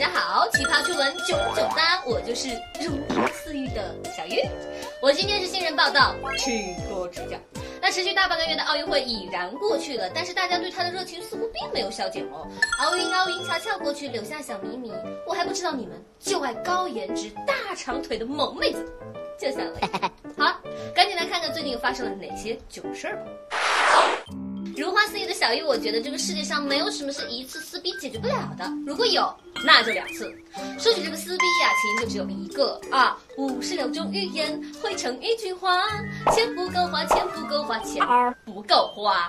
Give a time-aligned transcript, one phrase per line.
[0.00, 0.48] 大家好！
[0.52, 2.48] 奇葩趣闻九九八，我就是
[2.80, 4.40] 如花似玉的小玉。
[5.02, 7.36] 我今天是新人报道，请多指教。
[7.82, 12.48] 那持续大半个月的奥运会已然过去了，但是大家对它的热情似乎并没有消减哦。
[12.78, 14.90] 奥运奥运悄悄过去，留下小秘密，
[15.26, 18.82] 我还不知道你们就爱高颜值、大长腿的萌妹子，
[19.38, 20.42] 就像我。
[20.42, 20.58] 好，
[20.94, 23.59] 赶紧来看看最近发生了哪些囧事儿吧。
[24.76, 28.64] 如花似玉的小玉，我觉得这个世界上没有什么是一次撕逼解决不了的。
[28.86, 29.30] 如果有，
[29.62, 30.34] 那就两次。
[30.78, 33.18] 说起这个撕逼呀，起因就只有一个啊。
[33.36, 35.82] 五十六种语言汇成一句话：
[36.32, 38.02] 钱不够花，钱不够花，钱
[38.46, 39.28] 不够花。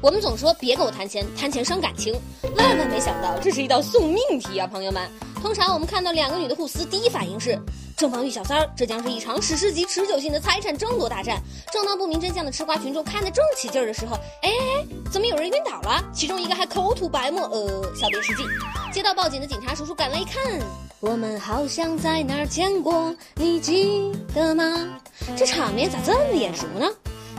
[0.00, 2.14] 我们总说别跟我谈钱，谈钱伤感情。
[2.56, 5.02] 万万没想到，这是一道送命题啊，朋友们。
[5.42, 7.58] 通常我们看到两个女的互撕，第一反应是。
[7.96, 11.40] 正房与小三儿，这将是一场史诗级、持久性的财产争夺大战。
[11.72, 16.04] 正当不明真相的吃瓜群众看得正起劲儿的时候，哎哎哎，怎么有人晕倒了？
[16.12, 18.46] 其中一个还口吐白沫，呃，小别失禁。
[18.92, 20.60] 接到报警的警察叔叔赶来一看，
[21.00, 25.00] 我们好像在哪儿见过，你记得吗？
[25.34, 26.86] 这场面咋这么眼熟呢？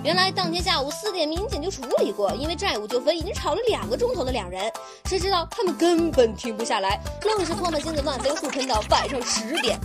[0.07, 4.71] 原来当天下午四点，民警就处理过，因为债务纠纷已经吵了两个钟头的两人，
[5.03, 9.77] 谁知道他们根本停不下来，愣是唾沫星子乱飞，互喷到晚上十点，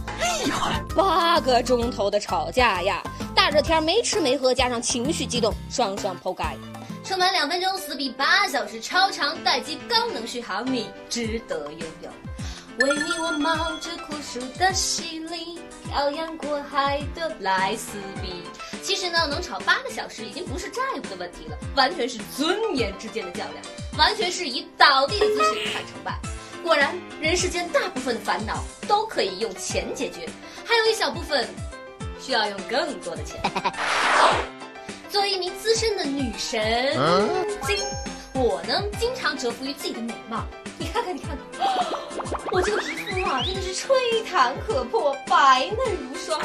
[0.45, 0.81] 厉害！
[0.95, 3.03] 八个钟头的吵架呀，
[3.35, 6.57] 大热天没吃没喝，加上情绪激动，双双剖开。
[7.03, 12.09] 充满两分钟，撕逼八小时，超长待机，高能续航，你值得拥有。
[12.79, 15.59] 为你我冒着酷暑的洗礼，
[15.93, 18.43] 漂洋过海的来撕逼。
[18.83, 23.63] 其实呢，能吵八个小时已经不是债务的问题了，完全是尊严之间的较量，
[23.99, 26.19] 完全是以倒地的姿势看成败。
[26.63, 30.27] 果然，人世间大部分的烦恼都可以用钱解决，
[30.65, 31.47] 还有一小部分
[32.19, 33.39] 需要用更多的钱。
[35.11, 36.97] 作为一名资深的女神
[37.67, 37.77] 经，
[38.35, 40.45] 我呢经常折服于自己的美貌。
[40.79, 41.69] 你看看，你看看，
[42.51, 46.41] 我这个皮肤啊，真的是吹弹可破，白嫩如霜，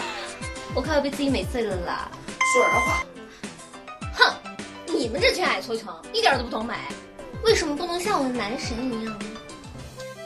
[0.75, 2.11] 我快要被自己美醉了啦！
[2.53, 3.05] 说人话，
[4.13, 4.33] 哼，
[4.87, 6.75] 你们这群矮矬穷，一点都不懂美，
[7.43, 9.25] 为什么不能像我的男神一样呢？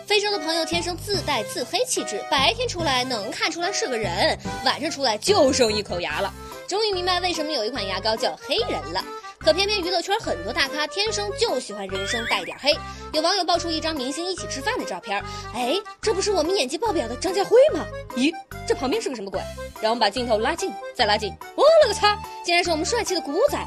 [0.05, 6.33] 非洲的朋友天生自带自黑气质，白天出来能看出来是个人，晚上出来就剩一口牙了。
[6.67, 9.01] 终于明白为什么有一款牙膏叫黑人了。
[9.43, 12.77] 可偏偏娱乐圈很多大咖天生就喜欢人生带点黑。
[13.11, 15.21] 有网友爆出一张明星一起吃饭的照片，
[15.53, 17.83] 哎，这不是我们演技爆表的张家辉吗？
[18.15, 18.31] 咦，
[18.67, 19.41] 这旁边是个什么鬼？
[19.81, 21.33] 让我们把镜头拉近，再拉近。
[21.55, 22.15] 我勒个擦，
[22.45, 23.57] 竟然是我们帅气的古仔！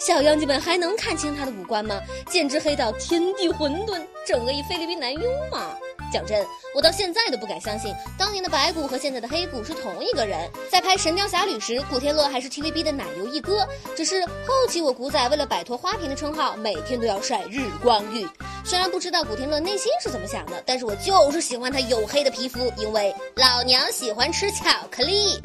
[0.00, 2.00] 小妖精们还能看清他的五官吗？
[2.28, 5.20] 简直黑到天地混沌，整个一菲律宾男优
[5.52, 5.76] 嘛！
[6.10, 10.50] 讲真，我到现在都不敢相信，当年的白骨和现在的黑骨是同一个人。
[10.70, 13.66] 在拍《神雕侠侣》时，古天乐还是 TVB 的奶油一哥，
[13.96, 18.28] 只是后期我古仔为了摆脱花瓶的称号，每天都要晒日光浴。
[18.64, 25.40] 虽然不知道古天乐内心是怎么想的，但是我就是喜欢他黝黑的皮肤，因为老娘喜欢吃巧克力。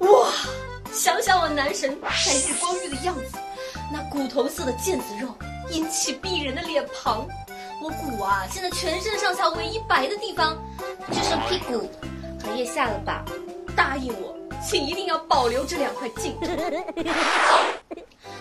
[0.00, 0.30] 哇，
[0.92, 3.38] 想想我男神晒日光浴的样子，
[3.90, 5.28] 那骨头色的腱子肉，
[5.70, 7.26] 英气逼人的脸庞。
[7.86, 10.60] 我骨啊，现在全身上下唯一白的地方，
[11.08, 11.88] 就剩屁股
[12.42, 13.24] 和腋下了吧？
[13.76, 16.46] 答应我，请一定要保留这两块净土。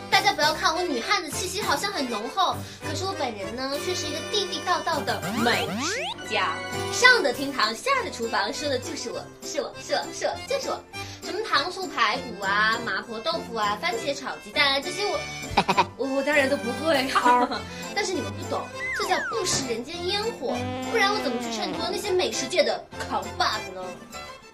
[0.10, 2.56] 大家不要看我女汉子气息好像很浓厚，
[2.90, 6.56] 可是我本人呢，却是一个地地道道的美食家。
[6.92, 10.84] 上的厅堂，下的厨房，说的就是我，是我，是我，是我，就是我。
[11.22, 15.20] 什么糖醋排骨啊，麻婆豆腐啊，番茄炒鸡蛋啊，这些我，
[15.98, 16.96] 我我当然都不会。
[18.06, 18.62] 但是你们不懂，
[18.96, 20.56] 这叫不食人间烟火，
[20.92, 23.84] 不然我怎么去衬托那些美食界的扛把子呢？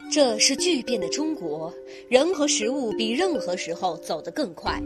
[0.10, 1.70] 这是巨变的中国，
[2.08, 4.82] 人和食物比任何时候走得更快。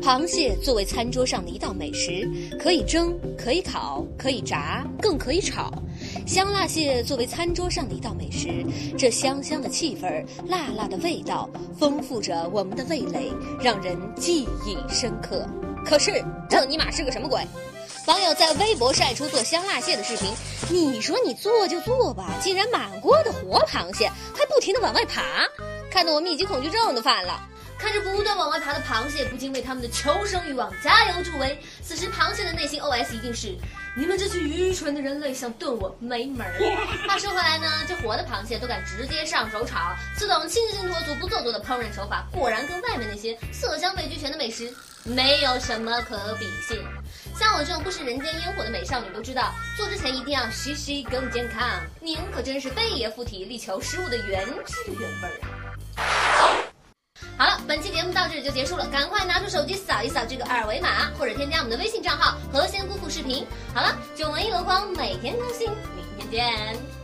[0.00, 2.26] 螃蟹作为餐桌上的一道美食，
[2.58, 5.70] 可以蒸，可以烤，可以炸，更可以炒。
[6.26, 8.64] 香辣蟹作为餐桌上的一道美食，
[8.96, 13.30] 这香香的气氛，辣辣的味道，丰富着我们的味蕾，
[13.62, 15.46] 让人记忆深刻。
[15.88, 17.46] 可是这尼玛是个什么鬼？
[18.06, 20.32] 网友在微博晒出做香辣蟹的视频，
[20.68, 25.22] 你说你做就做吧，竟然满锅的活螃蟹还不停的往外爬，
[25.90, 27.40] 看得我密集恐惧症都犯了。
[27.78, 31.58] 看着不断往外爬的螃蟹，不禁为他们的求生欲望加油助威。
[31.82, 33.56] 此时螃蟹的内心 OS 一定是：
[33.98, 36.52] 你们这群愚蠢的人类想炖我没门儿。
[37.08, 44.70] 话说回来呢，这活的螃蟹都敢直接上手炒，这种清新脱俗、不做作的烹饪手法，果然跟外面那些色香味俱全的美食
[45.02, 46.78] 没有什么可比性。
[47.34, 51.66] 像我这种不食人间烟火的美少女都知道，做之前一定要洗洗更健康。
[51.98, 55.55] 您可真是贝爷附体，力求食物的原汁原味儿。
[57.66, 63.44] 本期节目到这里就结束了，赶快拿出手机扫一扫这个二维码，或者添加我们的微信账号“和仙姑父视频”。
[63.74, 65.68] 好了，九文一箩筐，每天更新。
[65.96, 66.95] 明天见。